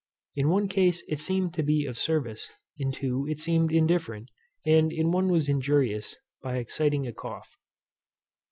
In 0.35 0.49
one 0.49 0.67
case 0.67 1.03
it 1.07 1.19
seemed 1.19 1.53
to 1.53 1.61
be 1.61 1.85
of 1.85 1.95
service, 1.95 2.49
in 2.75 2.91
two 2.91 3.27
it 3.29 3.37
seemed 3.37 3.71
indifferent, 3.71 4.31
and 4.65 4.91
in 4.91 5.11
one 5.11 5.29
was 5.29 5.47
injurious, 5.47 6.15
by 6.41 6.57
exciting 6.57 7.05
a 7.05 7.13
cough. 7.13 7.55